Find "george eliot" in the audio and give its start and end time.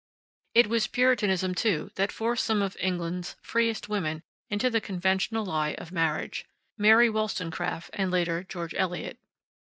8.43-9.19